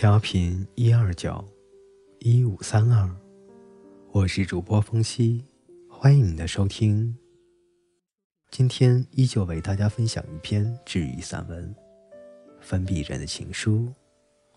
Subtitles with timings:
[0.00, 1.44] 调频一二九
[2.20, 3.10] 一五三二，
[4.12, 5.44] 我是主播风夕，
[5.90, 7.18] 欢迎你的收听。
[8.48, 11.74] 今天依旧为大家分享一篇治愈散文
[12.60, 13.86] 《粉笔人的情书》，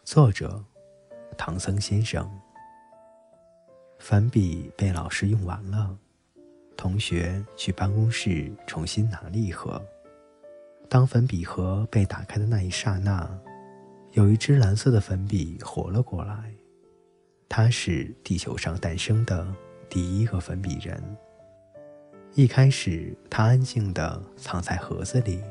[0.03, 0.63] 作者
[1.35, 2.29] 唐僧先生。
[3.97, 5.97] 粉笔被老师用完了，
[6.77, 9.83] 同学去办公室重新拿了一盒。
[10.87, 13.27] 当粉笔盒被打开的那一刹那，
[14.11, 16.53] 有一支蓝色的粉笔活了过来。
[17.47, 19.45] 它是地球上诞生的
[19.89, 21.01] 第一个粉笔人。
[22.33, 25.41] 一开始，它安静地藏在盒子里，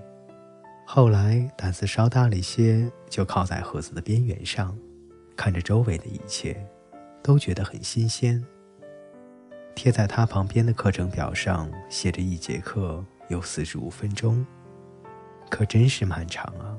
[0.87, 4.77] 后来胆子稍大了一些，就靠在盒子的边缘上，
[5.37, 6.66] 看着周围的一切，
[7.23, 8.42] 都觉得很新鲜。
[9.74, 14.45] 贴在它旁边的课程表上写着一节课有四十五分钟。
[15.51, 16.77] 可真是漫长啊！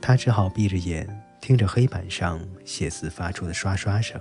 [0.00, 1.06] 他只好闭着眼，
[1.40, 4.20] 听着黑板上写字发出的刷刷声。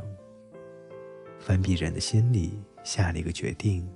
[1.40, 3.88] 粉笔人的心里下了一个决定：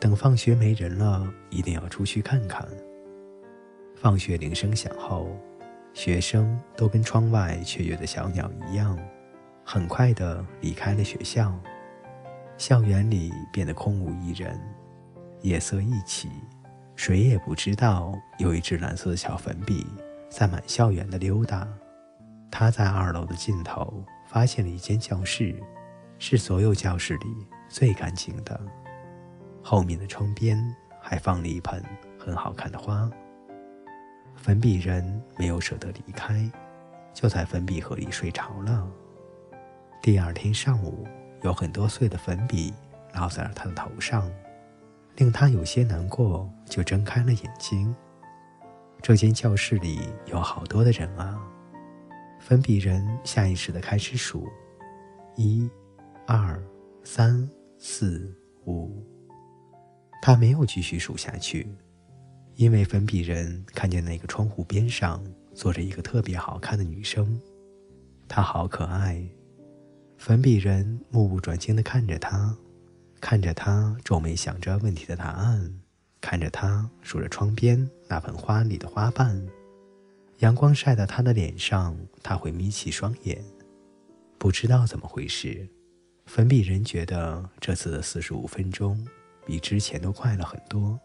[0.00, 2.66] 等放学没人了，一定要出去看看。
[3.94, 5.38] 放学铃声响后，
[5.94, 8.98] 学生都跟窗外雀跃的小鸟一样，
[9.64, 11.54] 很快地离开了学校。
[12.58, 14.58] 校园里变得空无一人，
[15.42, 16.28] 夜色一起。
[16.96, 19.86] 谁也不知道有一支蓝色的小粉笔
[20.28, 21.66] 在满校园的溜达。
[22.50, 25.62] 他在二楼的尽头发现了一间教室，
[26.18, 27.26] 是所有教室里
[27.68, 28.58] 最干净的。
[29.62, 30.58] 后面的窗边
[31.00, 31.82] 还放了一盆
[32.18, 33.10] 很好看的花。
[34.36, 36.48] 粉笔人没有舍得离开，
[37.12, 38.86] 就在粉笔盒里睡着了。
[40.00, 41.06] 第二天上午，
[41.42, 42.72] 有很多碎的粉笔
[43.14, 44.30] 落在了他的头上。
[45.16, 47.94] 令他有些难过，就睁开了眼睛。
[49.06, 51.40] 这间教室里有好多的人啊！
[52.40, 54.48] 粉笔人下意识地开始数：
[55.36, 55.70] 一、
[56.26, 56.60] 二、
[57.04, 57.48] 三、
[57.78, 59.06] 四、五。
[60.20, 61.72] 他没有继续数下去，
[62.56, 65.22] 因为粉笔人看见那个窗户边上
[65.54, 67.40] 坐着一个特别好看的女生，
[68.26, 69.24] 她好可爱。
[70.18, 72.52] 粉笔人目不转睛地看着她。
[73.20, 75.72] 看着他皱眉想着问题的答案，
[76.28, 79.40] 看着他数着窗边那盆花里的花瓣，
[80.38, 83.40] 阳光晒到他的脸上，他会眯起双眼。
[84.36, 85.68] 不知道怎么回事，
[86.26, 89.06] 粉笔人觉得这次的四十五分钟
[89.46, 90.98] 比之前都快了很多。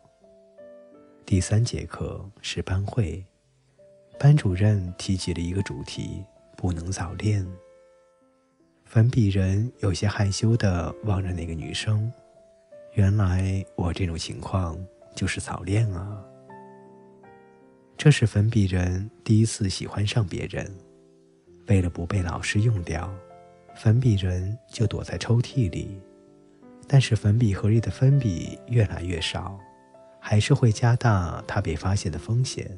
[1.23, 3.23] 第三节课是班会，
[4.17, 6.25] 班主任提起了一个主题：
[6.57, 7.47] 不能早恋。
[8.85, 12.11] 粉笔人有些害羞地望着那个女生。
[12.93, 14.75] 原来我这种情况
[15.15, 16.23] 就是早恋啊。
[17.97, 20.69] 这是粉笔人第一次喜欢上别人。
[21.67, 23.13] 为了不被老师用掉，
[23.75, 26.01] 粉笔人就躲在抽屉里。
[26.87, 29.57] 但是粉笔盒里的粉笔越来越少，
[30.19, 32.77] 还是会加大他被发现的风险。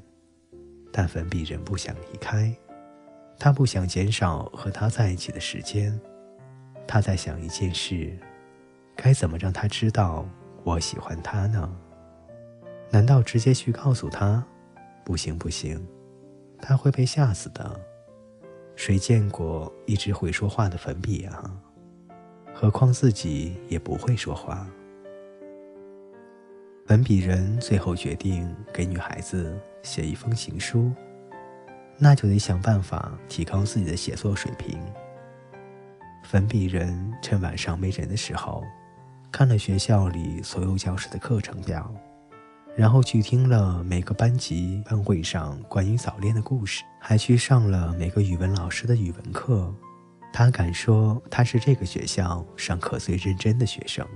[0.92, 2.54] 但粉笔人不想离开。
[3.40, 6.00] 他不想减少和他在一起的时间，
[6.86, 8.16] 他在想一件事：
[8.96, 10.26] 该怎么让他知道
[10.64, 11.76] 我喜欢他呢？
[12.94, 14.46] 难道直接去告诉他？
[15.04, 15.84] 不行不行，
[16.60, 17.80] 他会被吓死的。
[18.76, 21.52] 谁见过一只会说话的粉笔啊？
[22.54, 24.68] 何况自己也不会说话。
[26.86, 30.92] 粉笔人最后决定给女孩子写一封情书。
[31.98, 34.80] 那就得想办法提高自己的写作水平。
[36.26, 38.64] 粉笔人趁晚上没人的时候，
[39.32, 41.92] 看了学校里所有教室的课程表，
[42.76, 49.74] 然后去听了每个班级班会上关于早恋的故事，还去上了每个语文老师的语文课。
[50.32, 54.08] 他敢说他是这个学校上课最认真的学生。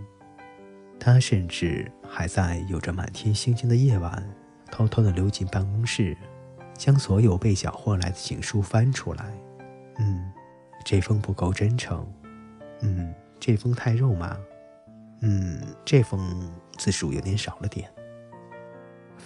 [0.99, 4.27] 他甚至还在有着满天星星的夜晚，
[4.71, 6.17] 偷偷地溜进办公室。
[6.75, 9.25] 将所有被缴获来的情书翻出来，
[9.97, 10.31] 嗯，
[10.85, 12.07] 这封不够真诚，
[12.81, 14.37] 嗯，这封太肉麻，
[15.23, 17.89] 嗯，这封字数有点少了点。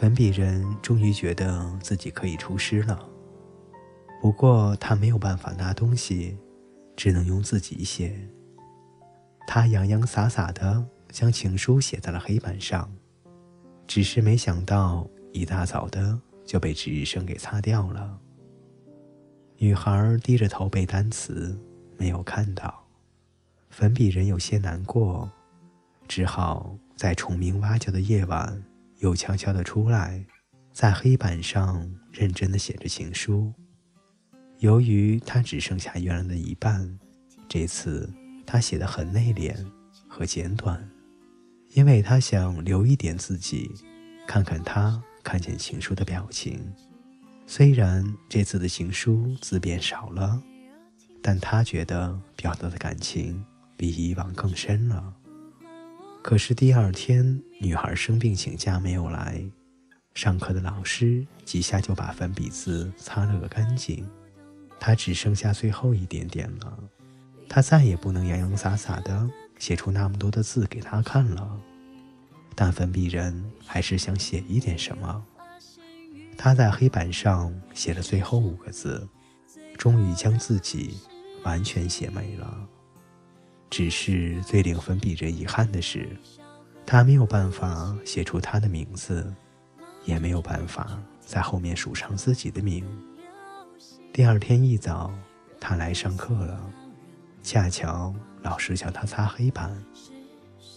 [0.01, 3.07] 粉笔人终于觉得自己可以出师了，
[4.19, 6.35] 不过他没有办法拿东西，
[6.95, 8.19] 只能用自己写。
[9.45, 12.91] 他洋洋洒洒地将情书写在了黑板上，
[13.85, 16.19] 只是没想到一大早的。
[16.43, 18.19] 就被值日生给擦掉了。
[19.57, 21.55] 女孩低着头背单词，
[21.95, 22.83] 没有看到。
[23.69, 25.31] 粉笔人有些难过，
[26.07, 28.61] 只好在虫鸣蛙叫的夜晚，
[29.01, 30.23] 又悄悄地出来，
[30.71, 33.51] 在黑板上认真地写着情书。
[34.59, 36.99] 由于他只剩下原来的一半，
[37.49, 38.07] 这次
[38.45, 39.55] 他写的很内敛
[40.07, 40.87] 和简短，
[41.73, 43.71] 因为他想留一点自己，
[44.27, 46.71] 看看他看见情书的表情。
[47.47, 50.39] 虽然这次的情书字变少了，
[51.23, 53.43] 但他觉得表达的感情
[53.75, 55.11] 比以往更深了。
[56.21, 59.43] 可是第二天，女孩生病请假没有来，
[60.13, 64.07] 上课的老师几下就把粉笔字擦了个干净。
[64.79, 66.77] 她只剩下最后一点点了，
[67.49, 71.59] 她再也不能洋洋洒洒的写出那么多的字给他看了。
[72.55, 75.25] 但粉笔人还是想写一点什么。
[76.37, 79.07] 他在黑板上写了最后五个字，
[79.77, 80.97] 终于将自己
[81.43, 82.67] 完全写没了。
[83.71, 86.05] 只是最令粉笔人遗憾的是，
[86.85, 89.33] 他没有办法写出他的名字，
[90.03, 92.85] 也没有办法在后面署上自己的名。
[94.11, 95.09] 第二天一早，
[95.57, 96.69] 他来上课了，
[97.41, 99.73] 恰巧老师叫他擦黑板。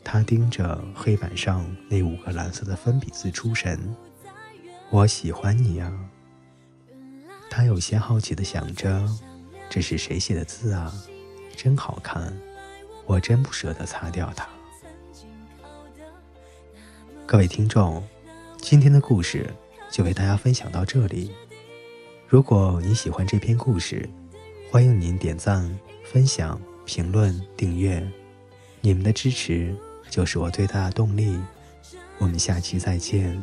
[0.04, 3.96] 他盯着黑板上那五个蓝色的粉笔字出神。
[4.90, 5.92] 我喜欢你啊。
[7.50, 9.04] 他有些好奇的想着，
[9.68, 10.92] 这是谁写的字啊？
[11.56, 12.36] 真好看，
[13.06, 14.48] 我真不舍得擦掉它。
[17.26, 18.02] 各位听众，
[18.58, 19.48] 今天的故事
[19.90, 21.32] 就为大家分享到这里。
[22.28, 24.08] 如果你喜欢这篇故事，
[24.70, 28.06] 欢迎您点赞、分享、评论、订阅，
[28.80, 29.74] 你们的支持
[30.10, 31.38] 就是我最大的动力。
[32.18, 33.42] 我们下期再见。